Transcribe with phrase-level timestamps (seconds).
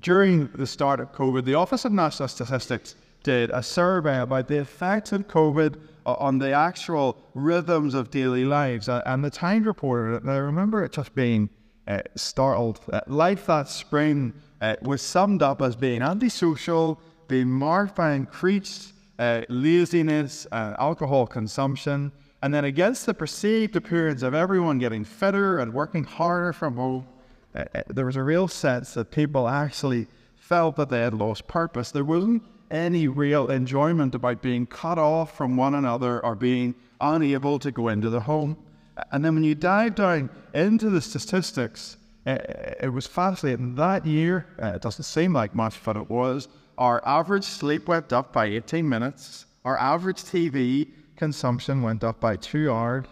[0.00, 4.58] during the start of COVID, the Office of National Statistics did a survey about the
[4.58, 5.76] effects of COVID
[6.06, 8.88] on the actual rhythms of daily lives.
[8.88, 10.28] And the Times reported it.
[10.28, 11.50] I remember it just being
[11.86, 12.80] uh, startled.
[12.92, 18.94] Uh, life that spring uh, was summed up as being antisocial, being marked by increased
[19.18, 22.12] uh, laziness and alcohol consumption.
[22.42, 27.06] And then against the perceived appearance of everyone getting fitter and working harder from home,
[27.54, 31.46] uh, uh, there was a real sense that people actually felt that they had lost
[31.46, 31.90] purpose.
[31.90, 37.58] There wasn't any real enjoyment about being cut off from one another or being unable
[37.58, 38.56] to go into the home.
[39.12, 42.38] And then when you dive down into the statistics, uh,
[42.80, 43.74] it was fascinating.
[43.74, 46.48] That year, uh, it doesn't seem like much, but it was.
[46.78, 49.46] Our average sleep went up by 18 minutes.
[49.64, 53.06] Our average TV consumption went up by two hours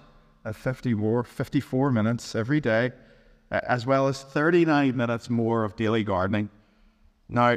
[0.51, 2.91] 54, 54 minutes every day,
[3.51, 6.51] as well as 39 minutes more of daily gardening.
[7.29, 7.57] Now,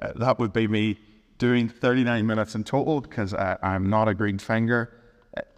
[0.00, 0.98] uh, that would be me
[1.38, 4.92] doing 39 minutes in total because I'm not a green finger.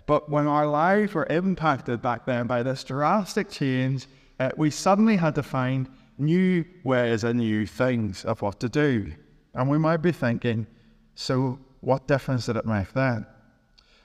[0.06, 4.06] But when our lives were impacted back then by this drastic change,
[4.38, 9.12] uh, we suddenly had to find new ways and new things of what to do.
[9.54, 10.66] And we might be thinking,
[11.14, 13.26] so what difference did it make then?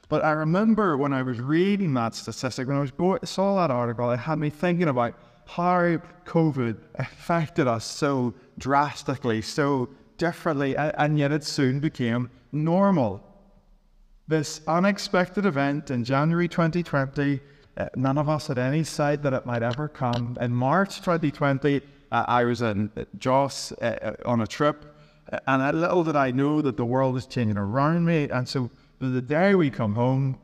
[0.07, 3.71] But I remember when I was reading that statistic, when I was go- saw that
[3.71, 5.15] article, it had me thinking about
[5.55, 13.23] how COVID affected us so drastically, so differently, and yet it soon became normal.
[14.27, 17.39] This unexpected event in January 2020,
[17.77, 20.37] uh, none of us had any sight that it might ever come.
[20.39, 24.85] In March 2020, uh, I was in Joss uh, on a trip,
[25.47, 28.29] and little did I know that the world was changing around me.
[28.29, 30.37] And so the day we come home,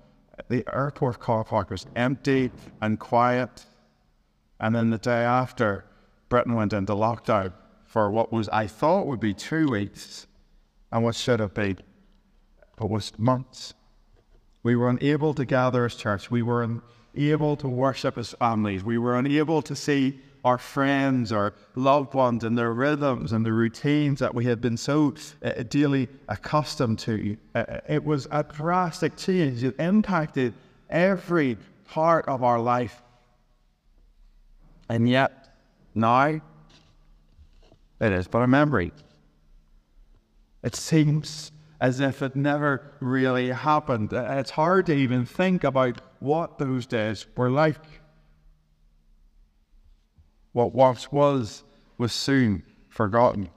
[0.49, 2.51] the airport car park was empty
[2.81, 3.65] and quiet.
[4.59, 5.85] And then the day after,
[6.29, 7.53] Britain went into lockdown
[7.85, 10.27] for what was I thought would be two weeks
[10.91, 11.77] and what should have been,
[12.75, 13.73] but was months.
[14.63, 16.31] We were unable to gather as church.
[16.31, 16.67] We were
[17.15, 18.83] unable to worship as families.
[18.83, 23.53] We were unable to see our friends, our loved ones, and their rhythms and the
[23.53, 25.13] routines that we had been so
[25.43, 27.35] uh, dearly accustomed to.
[27.53, 29.63] Uh, it was a drastic change.
[29.63, 30.53] It impacted
[30.89, 31.57] every
[31.87, 33.01] part of our life.
[34.89, 35.55] And yet,
[35.93, 36.41] now,
[37.99, 38.91] it is but a memory.
[40.63, 41.51] It seems
[41.81, 44.13] as if it never really happened.
[44.13, 47.83] It's hard to even think about what those days were like.
[50.53, 51.63] What once was
[51.97, 53.49] was soon forgotten.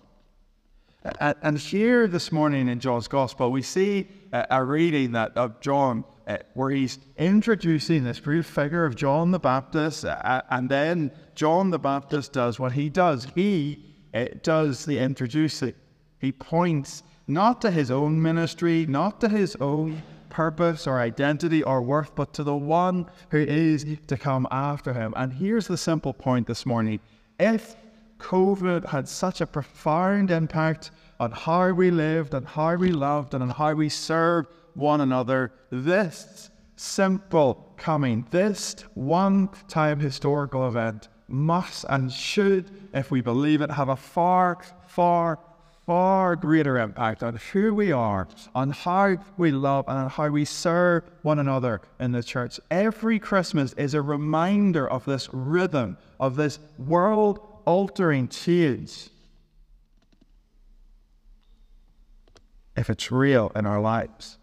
[1.20, 6.36] And here this morning in John's Gospel, we see a reading that of John uh,
[6.54, 12.34] where he's introducing this brief figure of John the Baptist, and then John the Baptist
[12.34, 13.26] does what he does.
[13.34, 15.74] He it does the introducing.
[16.18, 21.82] He points not to his own ministry, not to his own purpose or identity or
[21.82, 25.14] worth, but to the one who is to come after him.
[25.16, 27.00] And here's the simple point this morning.
[27.38, 27.76] If
[28.18, 30.90] COVID had such a profound impact
[31.20, 35.52] on how we lived and how we loved and on how we served one another,
[35.70, 43.70] this simple coming, this one time historical event must and should, if we believe it,
[43.70, 45.38] have a far, far,
[45.84, 50.44] far greater impact on who we are, on how we love, and on how we
[50.44, 52.60] serve one another in the church.
[52.70, 59.10] Every Christmas is a reminder of this rhythm, of this world altering change.
[62.76, 64.38] If it's real in our lives,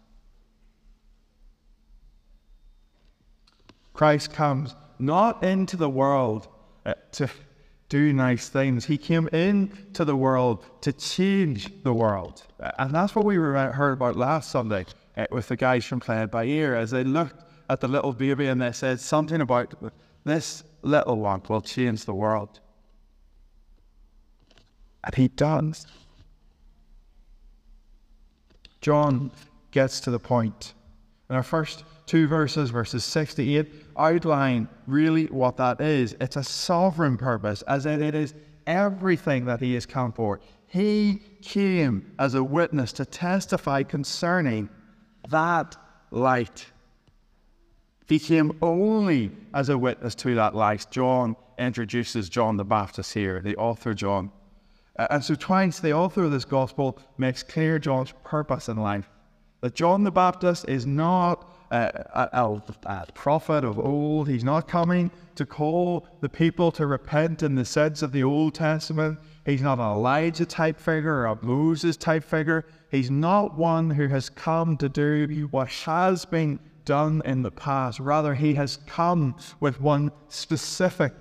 [3.96, 6.48] Christ comes not into the world
[6.84, 7.30] uh, to
[7.88, 8.84] do nice things.
[8.84, 12.42] He came into the world to change the world.
[12.60, 14.84] Uh, and that's what we heard about last Sunday
[15.16, 18.12] uh, with the guys from Play It By Ear as they looked at the little
[18.12, 19.74] baby and they said something about
[20.24, 22.60] this little one will change the world.
[25.04, 25.86] And he does.
[28.82, 29.30] John
[29.70, 30.74] gets to the point.
[31.30, 36.16] In our first two verses, verses 6 to 8, outline really what that is.
[36.20, 38.34] It's a sovereign purpose, as in it is
[38.66, 40.40] everything that he has come for.
[40.68, 44.68] He came as a witness to testify concerning
[45.28, 45.76] that
[46.10, 46.66] light.
[48.08, 50.86] He came only as a witness to that light.
[50.90, 54.30] John introduces John the Baptist here, the author John.
[54.96, 59.10] And so, twice the author of this gospel makes clear John's purpose in life.
[59.60, 64.28] That John the Baptist is not a, a, a, prophet of old.
[64.28, 68.54] He's not coming to call the people to repent in the sense of the Old
[68.54, 69.18] Testament.
[69.44, 72.64] He's not an Elijah type figure or a Moses type figure.
[72.90, 78.00] He's not one who has come to do what has been done in the past.
[78.00, 81.12] Rather, he has come with one specific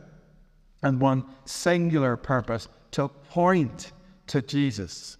[0.81, 3.91] and one singular purpose to point
[4.27, 5.18] to Jesus,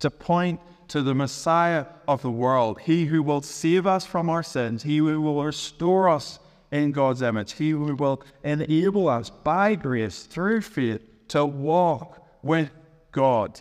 [0.00, 4.42] to point to the Messiah of the world, he who will save us from our
[4.42, 6.38] sins, he who will restore us
[6.70, 12.70] in God's image, he who will enable us by grace through faith to walk with
[13.12, 13.60] God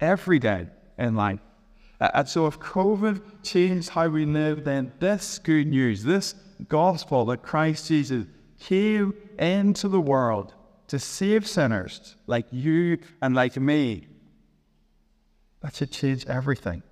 [0.00, 1.40] every day in life.
[2.00, 6.34] Uh, and so, if COVID changed how we live, then this good news, this
[6.68, 8.26] gospel that Christ Jesus
[8.60, 10.54] came into the world
[10.88, 14.07] to save sinners like you and like me,
[15.60, 16.82] that should change everything.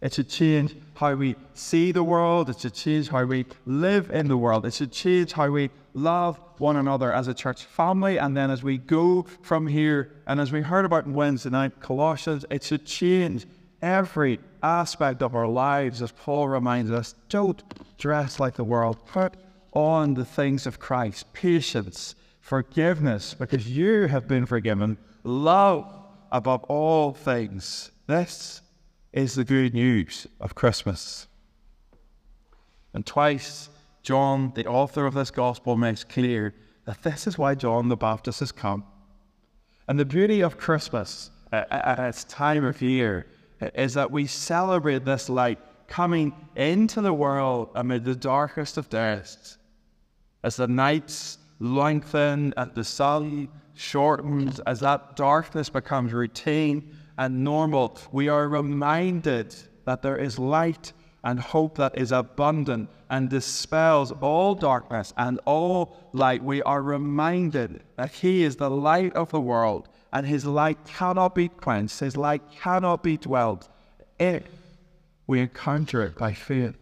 [0.00, 2.48] It should change how we see the world.
[2.48, 4.64] It should change how we live in the world.
[4.64, 8.18] It should change how we love one another as a church family.
[8.18, 12.46] And then as we go from here, and as we heard about Wednesday night, Colossians,
[12.50, 13.46] it should change
[13.82, 17.14] every aspect of our lives, as Paul reminds us.
[17.28, 17.62] Don't
[17.98, 19.04] dress like the world.
[19.06, 19.36] Put
[19.72, 25.86] on the things of Christ patience, forgiveness, because you have been forgiven, love
[26.32, 27.90] above all things.
[28.10, 28.60] This
[29.12, 31.28] is the good news of Christmas.
[32.92, 33.68] And twice,
[34.02, 36.52] John, the author of this gospel, makes clear
[36.86, 38.82] that this is why John the Baptist has come.
[39.86, 43.26] And the beauty of Christmas uh, uh, at its time of year
[43.62, 48.90] uh, is that we celebrate this light coming into the world amid the darkest of
[48.90, 49.56] days.
[50.42, 57.98] As the nights lengthen and the sun shortens, as that darkness becomes routine and normal,
[58.12, 64.54] we are reminded that there is light and hope that is abundant and dispels all
[64.54, 66.42] darkness and all light.
[66.42, 71.34] We are reminded that He is the light of the world and His light cannot
[71.34, 73.68] be quenched, His light cannot be dwelled
[74.18, 74.44] if
[75.26, 76.74] we encounter it by faith.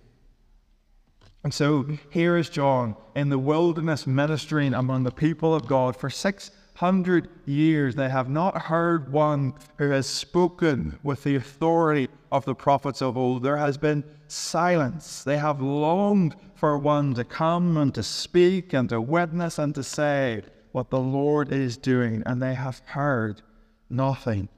[1.43, 6.11] And so here is John in the wilderness ministering among the people of God for
[6.11, 12.45] six hundred years they have not heard one who has spoken with the authority of
[12.45, 13.43] the prophets of old.
[13.43, 15.25] There has been silence.
[15.25, 19.83] They have longed for one to come and to speak and to witness and to
[19.83, 23.43] say what the Lord is doing, and they have heard
[23.91, 24.49] nothing.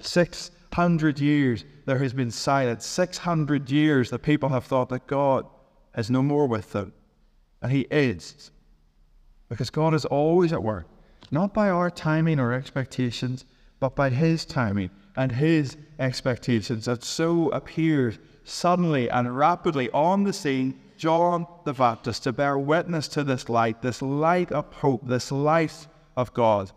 [0.00, 2.84] Six hundred years there has been silence.
[2.84, 5.46] Six hundred years the people have thought that God
[5.96, 6.92] is no more with them.
[7.62, 8.50] And He is.
[9.48, 10.88] Because God is always at work
[11.30, 13.44] not by our timing or expectations,
[13.80, 20.32] but by His timing and His expectations that so appears suddenly and rapidly on the
[20.32, 25.30] scene John the Baptist to bear witness to this light, this light of hope, this
[25.30, 25.86] light
[26.16, 26.70] of God.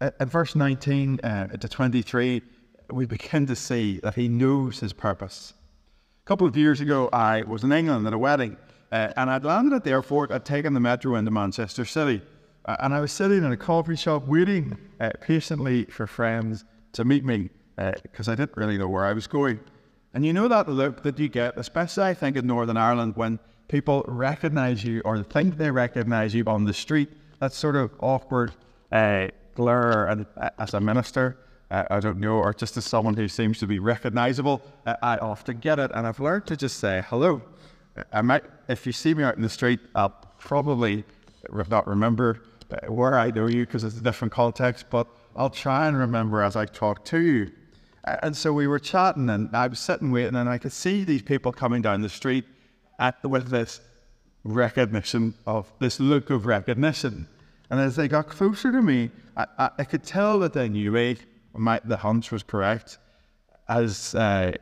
[0.00, 2.42] At, verse 19 uh, to 23,
[2.90, 5.54] we begin to see that he knows his purpose.
[6.24, 8.56] A couple of years ago, I was in England at a wedding,
[8.92, 10.30] uh, and I'd landed at the airport.
[10.30, 12.22] I'd taken the metro into Manchester City,
[12.64, 17.04] uh, and I was sitting in a coffee shop waiting uh, patiently for friends to
[17.04, 17.50] meet me
[18.02, 19.58] because uh, I didn't really know where I was going.
[20.14, 23.40] And you know that look that you get, especially I think in Northern Ireland, when
[23.66, 27.10] people recognise you or think they recognise you on the street.
[27.40, 28.52] That sort of awkward
[28.92, 29.26] uh,
[29.56, 31.36] glare, and uh, as a minister,
[31.72, 35.16] uh, I don't know, or just as someone who seems to be recognizable, uh, I
[35.16, 35.90] often get it.
[35.94, 37.40] And I've learned to just say hello.
[38.12, 41.04] I might, if you see me out in the street, I'll probably
[41.50, 45.88] not remember uh, where I know you because it's a different context, but I'll try
[45.88, 47.50] and remember as I talk to you.
[48.04, 51.22] And so we were chatting, and I was sitting waiting, and I could see these
[51.22, 52.44] people coming down the street
[52.98, 53.80] at, with this
[54.44, 57.28] recognition of this look of recognition.
[57.70, 60.90] And as they got closer to me, I, I, I could tell that they knew
[60.90, 61.16] me
[61.54, 62.98] my, the hunch was correct.
[63.68, 64.52] As uh,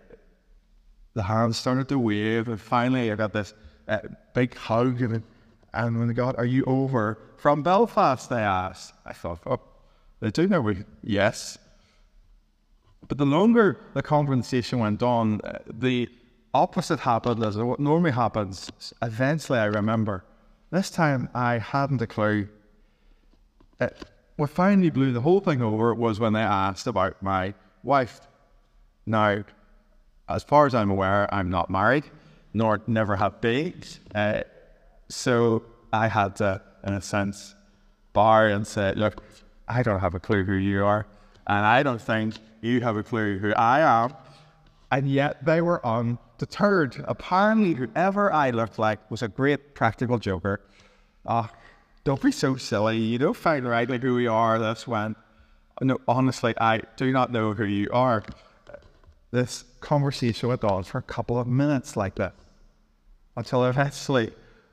[1.15, 3.55] the hands started to wave, and finally I got this
[3.89, 3.99] uh,
[4.35, 5.23] big hug, and,
[5.73, 8.95] and when they got, "Are you over from Belfast?" They asked.
[9.05, 9.61] I thought, "Oh,
[10.21, 11.59] they do know we yes."
[13.09, 16.09] But the longer the conversation went on, uh, the
[16.55, 18.71] opposite happened as what normally happens.
[19.03, 20.25] Eventually, I remember.
[20.71, 22.49] This time, I hadn't a clue.
[23.81, 23.89] Uh,
[24.41, 28.23] what finally blew the whole thing over was when they asked about my wife.
[29.05, 29.45] Now,
[30.31, 32.05] as far as I'm aware, I'm not married,
[32.55, 33.83] nor never have been.
[34.15, 34.41] Uh,
[35.11, 37.55] so I had to, in a sense,
[38.15, 39.23] bar and say, look,
[39.69, 41.07] I don't have a clue who you are,
[41.47, 44.15] and I don't think you have a clue who I am.
[44.91, 47.05] And yet they were undeterred.
[47.07, 50.63] Apparently, whoever I looked like was a great practical joker.
[51.27, 51.51] Ah,
[52.05, 52.99] don't be so silly.
[52.99, 54.59] You don't find right like who we are.
[54.59, 55.17] That's when.
[55.83, 58.23] No, honestly, I do not know who you are.
[59.31, 62.35] This conversation went on for a couple of minutes like that
[63.37, 64.33] until eventually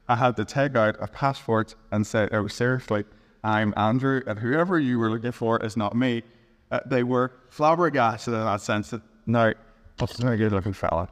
[0.10, 3.05] I had to take out a passport and say, oh, seriously,
[3.43, 6.24] I'm Andrew, and whoever you were looking for is not me.
[6.72, 9.53] Uh, they were flabbergasted in that sense that, no,
[9.98, 11.10] that's a good looking fella.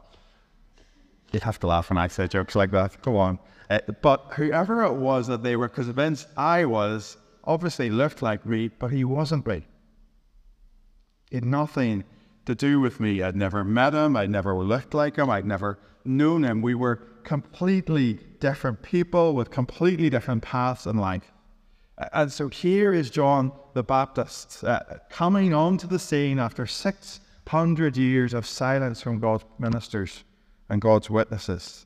[1.32, 3.00] You'd have to laugh when I say jokes like that.
[3.02, 3.38] Go on.
[3.68, 8.46] Uh, but whoever it was that they were, because Vince, I was, obviously looked like
[8.46, 9.66] me, but he wasn't me.
[11.30, 12.04] He had nothing
[12.46, 13.22] to do with me.
[13.22, 14.16] I'd never met him.
[14.16, 15.30] I'd never looked like him.
[15.30, 16.62] I'd never known him.
[16.62, 21.32] We were completely different people with completely different paths in life.
[22.12, 24.80] And so here is John the Baptist uh,
[25.10, 30.24] coming onto the scene after 600 years of silence from God's ministers
[30.68, 31.85] and God's witnesses.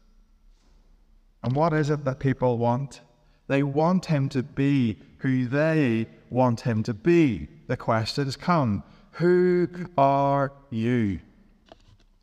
[1.42, 3.00] And what is it that people want?
[3.46, 7.48] They want him to be who they want him to be.
[7.66, 8.82] The question has come
[9.12, 11.20] Who are you?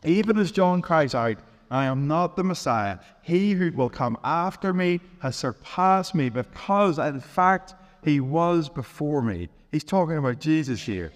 [0.04, 1.38] Even as John cries out,
[1.70, 3.00] I am not the Messiah.
[3.22, 9.22] He who will come after me has surpassed me because, in fact, he was before
[9.22, 9.50] me.
[9.72, 11.12] He's talking about Jesus here.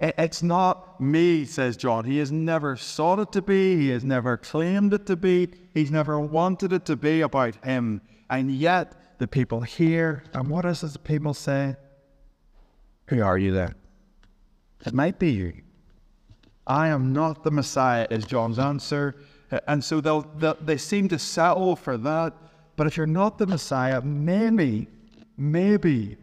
[0.00, 2.04] It's not me, says John.
[2.04, 3.76] He has never sought it to be.
[3.76, 5.48] He has never claimed it to be.
[5.72, 8.02] He's never wanted it to be about him.
[8.28, 11.76] And yet, the people hear, and what does the people say?
[13.06, 13.74] Who are you then?
[14.84, 15.62] It might be you.
[16.66, 19.14] I am not the Messiah, is John's answer.
[19.68, 22.34] And so they'll, they'll, they seem to settle for that.
[22.76, 24.88] But if you're not the Messiah, maybe,
[25.36, 26.16] maybe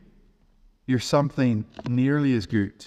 [0.85, 2.85] you're something nearly as good.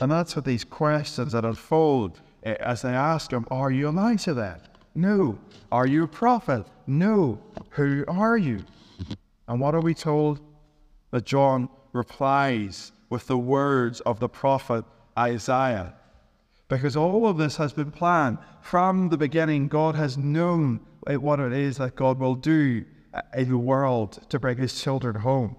[0.00, 4.34] And that's what these questions that unfold eh, as they ask him, Are you Elijah
[4.34, 4.60] then?
[4.94, 5.38] No.
[5.72, 6.66] Are you a prophet?
[6.86, 7.40] No.
[7.70, 8.64] Who are you?
[9.48, 10.40] And what are we told?
[11.10, 14.84] That John replies with the words of the prophet
[15.16, 15.94] Isaiah
[16.68, 19.68] because all of this has been planned from the beginning.
[19.68, 22.84] God has known what it is that God will do
[23.34, 25.56] in the world to bring his children home.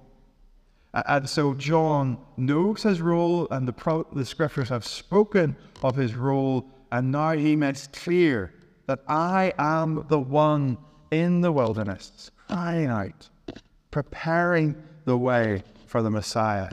[0.95, 6.15] And so John knows his role, and the, pro- the scriptures have spoken of his
[6.15, 8.53] role, and now he makes clear
[8.87, 10.77] that I am the one
[11.11, 13.29] in the wilderness, crying out,
[13.91, 16.69] preparing the way for the Messiah.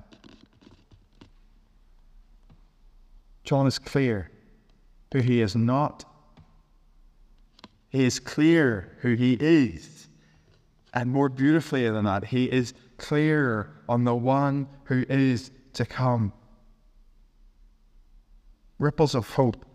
[3.43, 4.31] John is clear
[5.13, 6.05] who he is not.
[7.89, 10.09] He is clear who he is.
[10.95, 16.33] And more beautifully than that, he is clear on the one who is to come.
[18.79, 19.67] Ripples of hope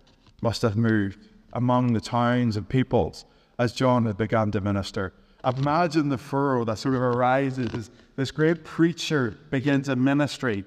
[0.41, 3.25] must have moved among the towns and peoples
[3.59, 5.13] as John had begun to minister.
[5.45, 10.63] Imagine the furrow that sort of arises as this great preacher begins a ministry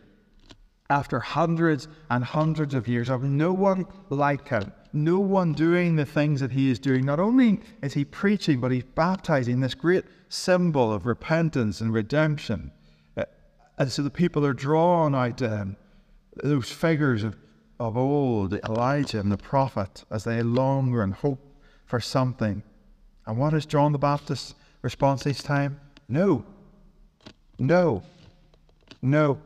[0.90, 6.04] after hundreds and hundreds of years of no one like him, no one doing the
[6.04, 7.04] things that he is doing.
[7.04, 12.73] Not only is he preaching, but he's baptizing this great symbol of repentance and redemption.
[13.16, 13.25] Uh,
[13.78, 15.76] and so the people are drawn out to him,
[16.42, 17.37] those figures of,
[17.78, 21.40] of old, Elijah and the prophet, as they longer and hope
[21.87, 22.62] for something.
[23.26, 25.80] And what is John the Baptist's response each time?
[26.09, 26.44] No.
[27.59, 28.02] No.
[29.02, 29.38] No.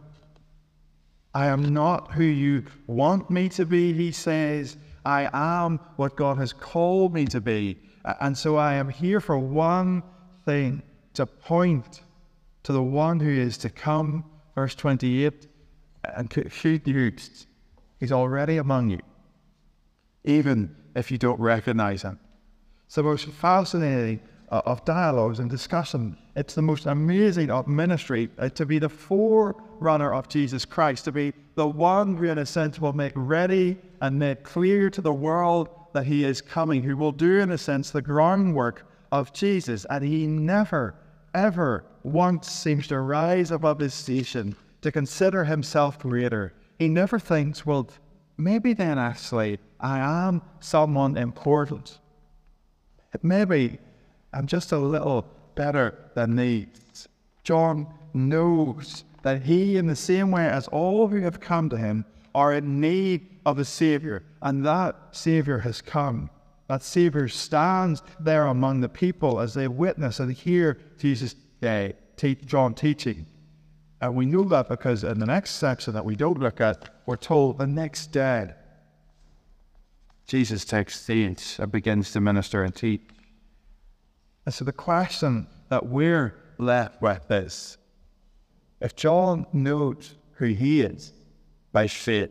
[1.35, 4.77] I am not who you want me to be, he says.
[5.05, 7.79] I am what God has called me to be.
[8.21, 10.03] And so I am here for one
[10.45, 10.83] thing
[11.15, 12.03] to point
[12.65, 14.25] to the one who is to come.
[14.55, 15.47] Verse 28
[16.17, 17.47] and shoot news.
[17.99, 19.01] He's already among you,
[20.25, 22.19] even if you don't recognize him.
[22.87, 24.21] It's the most fascinating
[24.55, 26.17] uh, of dialogues and discussion.
[26.37, 31.13] It's the most amazing of ministry uh, to be the forerunner of Jesus Christ, to
[31.13, 35.13] be the one who, in a sense, will make ready and make clear to the
[35.13, 39.87] world that he is coming, who will do, in a sense, the groundwork of Jesus.
[39.91, 40.95] And he never,
[41.35, 46.53] ever once seems to rise above his station to consider himself greater.
[46.79, 47.89] He never thinks, well,
[48.37, 51.99] maybe then actually I am someone important.
[53.23, 53.79] Maybe
[54.35, 57.09] I'm just a little better than these.
[57.45, 62.05] John knows that he, in the same way as all who have come to him,
[62.35, 66.31] are in need of a Savior, and that Savior has come.
[66.69, 71.91] That Savior stands there among the people as they witness and hear Jesus uh,
[72.45, 73.27] John teaching.
[74.01, 77.17] And we know that because in the next section that we don't look at, we're
[77.17, 78.53] told the next day,
[80.27, 83.03] Jesus takes stage and begins to minister and teach.
[84.47, 87.79] And so the question that we're left with is
[88.81, 91.13] if John knows who he is
[91.73, 92.31] by faith,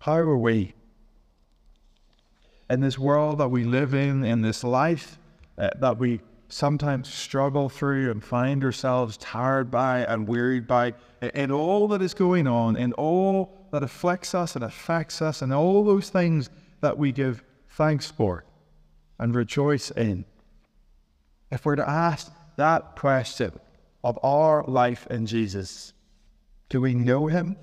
[0.00, 0.74] how are we?
[2.68, 5.18] In this world that we live in, in this life
[5.58, 10.94] uh, that we sometimes struggle through and find ourselves tired by and wearied by,
[11.34, 15.52] in all that is going on, in all that afflicts us and affects us, and
[15.52, 18.44] all those things that we give thanks for
[19.18, 20.24] and rejoice in.
[21.50, 23.52] If we're to ask that question
[24.02, 25.92] of our life in Jesus,
[26.68, 27.56] do we know Him?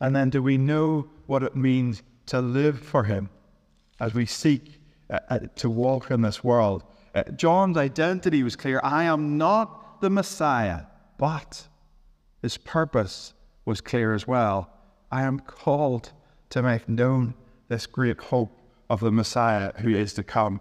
[0.00, 3.30] And then do we know what it means to live for Him
[4.00, 6.84] as we seek uh, uh, to walk in this world?
[7.14, 10.82] Uh, John's identity was clear I am not the Messiah,
[11.18, 11.68] but
[12.42, 13.32] his purpose
[13.64, 14.70] was clear as well.
[15.10, 16.12] I am called
[16.50, 17.34] to make known
[17.68, 18.58] this great hope
[18.90, 20.60] of the Messiah who is to come.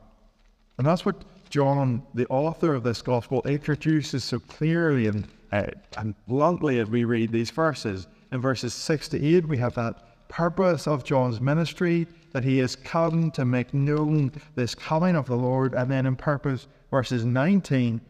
[0.77, 6.15] And that's what John, the author of this gospel, introduces so clearly and, uh, and
[6.27, 8.07] bluntly as we read these verses.
[8.31, 12.75] In verses 6 to 8, we have that purpose of John's ministry that he has
[12.75, 15.75] come to make known this coming of the Lord.
[15.75, 18.01] And then in purpose, verses 19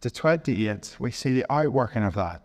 [0.00, 2.42] to 28, we see the outworking of that.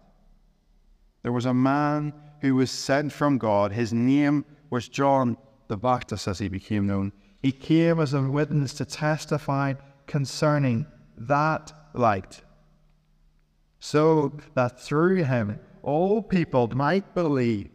[1.22, 3.72] There was a man who was sent from God.
[3.72, 7.12] His name was John the Baptist, as he became known.
[7.42, 10.86] He came as a witness to testify concerning
[11.18, 12.42] that light,
[13.80, 17.70] so that through him all people might believe.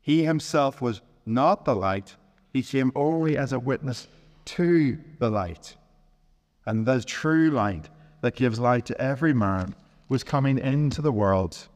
[0.00, 2.16] He himself was not the light,
[2.52, 4.08] he came only as a witness
[4.46, 5.76] to the light.
[6.66, 7.88] And the true light
[8.20, 9.74] that gives light to every man
[10.08, 11.68] was coming into the world.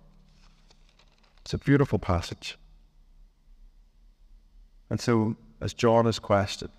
[1.43, 2.59] It's a beautiful passage.
[4.91, 6.73] And so, as John is questioned,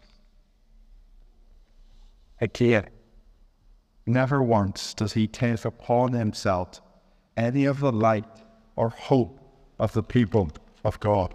[2.39, 2.89] again,
[4.05, 6.81] never once does he take upon himself
[7.35, 8.25] any of the light
[8.75, 9.39] or hope
[9.79, 10.49] of the people
[10.83, 11.33] of God.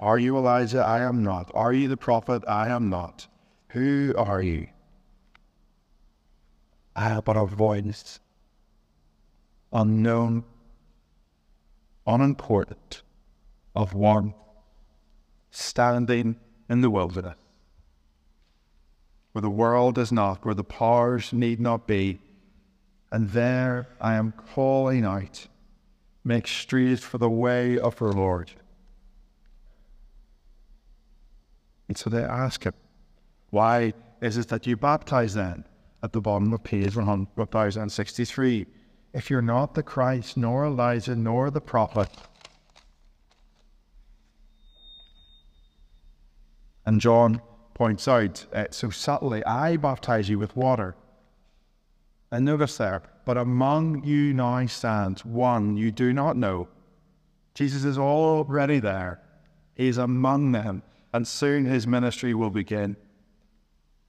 [0.00, 0.84] Are you Elijah?
[0.84, 1.50] I am not.
[1.54, 2.42] Are you the prophet?
[2.48, 3.26] I am not.
[3.68, 4.66] Who are you?
[6.94, 8.20] I am but a voice,
[9.72, 10.44] unknown,
[12.06, 13.02] unimportant,
[13.74, 14.34] of one
[15.52, 16.36] standing
[16.68, 17.36] in the wilderness,
[19.32, 22.18] where the world is not, where the powers need not be.
[23.12, 25.46] And there I am calling out,
[26.24, 28.50] make straight for the way of our Lord.
[31.88, 32.72] And so they ask him,
[33.50, 35.64] Why is it that you baptize then?
[36.02, 38.66] At the bottom of page 1063.
[39.12, 42.08] If you're not the Christ, nor Elijah, nor the prophet.
[46.84, 47.40] And John
[47.74, 50.96] points out uh, so subtly, I baptize you with water.
[52.30, 56.68] And notice there, but among you now stands one you do not know.
[57.54, 59.20] Jesus is already there.
[59.74, 62.96] He's among them and soon his ministry will begin.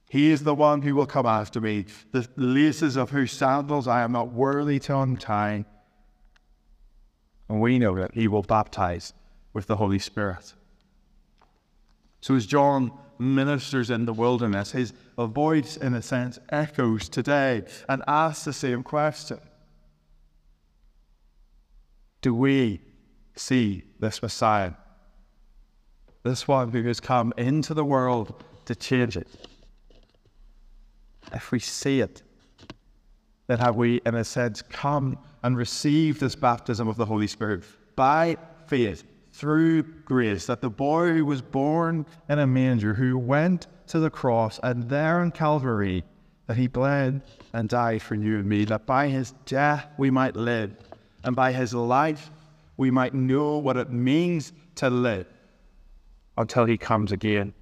[0.08, 4.02] He is the one who will come after me, the laces of whose sandals I
[4.02, 5.64] am not worthy to untie.
[7.48, 9.12] And we know that he will baptize
[9.52, 10.54] with the Holy Spirit.
[12.24, 18.02] So as John ministers in the wilderness, his voice, in a sense, echoes today and
[18.08, 19.38] asks the same question
[22.22, 22.80] Do we
[23.36, 24.72] see this Messiah?
[26.22, 29.28] this one who has come into the world to change it.
[31.30, 32.22] If we see it,
[33.48, 37.64] then have we, in a sense, come and received this baptism of the Holy Spirit
[37.96, 40.46] by faith through grace.
[40.46, 44.88] That the boy who was born in a manger, who went to the cross, and
[44.88, 46.04] there on Calvary,
[46.46, 50.36] that he bled and died for you and me, that by his death we might
[50.36, 50.74] live,
[51.24, 52.30] and by his life
[52.76, 55.26] we might know what it means to live
[56.38, 57.54] until he comes again.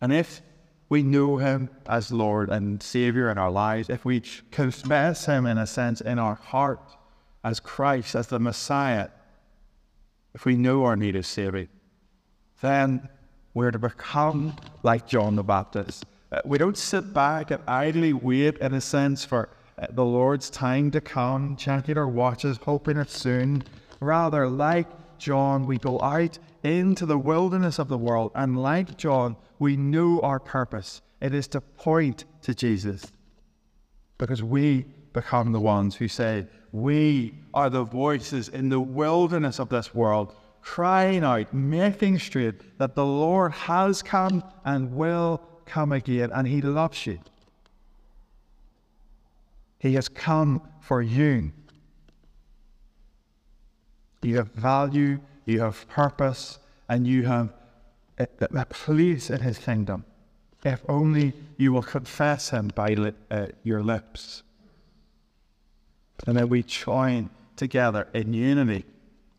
[0.00, 0.42] And if
[0.88, 5.58] we know him as Lord and Savior in our lives, if we confess him in
[5.58, 6.96] a sense in our heart
[7.44, 9.08] as Christ, as the Messiah,
[10.34, 11.68] if we know our need of saving,
[12.60, 13.08] then
[13.54, 16.06] we're to become like John the Baptist.
[16.30, 20.48] Uh, we don't sit back and idly wait, in a sense, for uh, the Lord's
[20.48, 23.62] time to come, checking our watches, hoping it's soon.
[24.00, 24.86] Rather, like
[25.18, 30.20] John, we go out into the wilderness of the world, and like John, we know
[30.20, 31.02] our purpose.
[31.20, 33.04] It is to point to Jesus.
[34.18, 39.68] Because we become the ones who say, We are the voices in the wilderness of
[39.68, 46.30] this world crying out, making straight that the Lord has come and will come again,
[46.32, 47.18] and He loves you.
[49.78, 51.52] He has come for you.
[54.22, 57.52] You have value, you have purpose, and you have
[58.18, 60.04] a, a place in His kingdom.
[60.64, 64.44] If only you will confess Him by li- uh, your lips.
[66.26, 68.84] And then we join together in unity.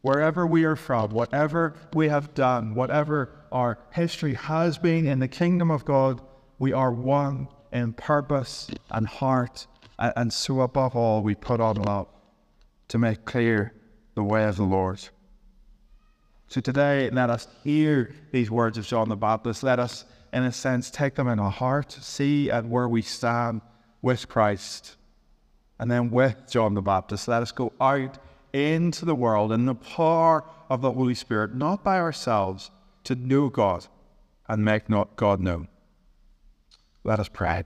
[0.01, 5.27] Wherever we are from, whatever we have done, whatever our history has been in the
[5.27, 6.21] kingdom of God,
[6.59, 9.67] we are one in purpose and heart.
[9.97, 12.07] And, and so, above all, we put on love
[12.89, 13.73] to make clear
[14.15, 14.99] the way of the Lord.
[16.47, 19.63] So today, let us hear these words of John the Baptist.
[19.63, 23.61] Let us, in a sense, take them in our heart, see at where we stand
[24.01, 24.97] with Christ.
[25.79, 28.17] And then with John the Baptist, let us go out
[28.53, 32.71] into the world in the power of the Holy Spirit, not by ourselves,
[33.03, 33.87] to know God
[34.47, 35.67] and make not God known.
[37.03, 37.63] Let us pray.